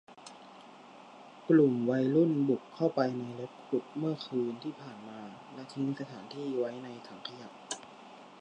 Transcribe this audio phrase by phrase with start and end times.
[1.49, 5.19] กลุ่มวัยรุ่นบุกเข้าไปในรถขุดเมื่อคืนที่ผ่านมา
[5.53, 7.49] และทิ้งสถานที่ไว้ในถังขยะ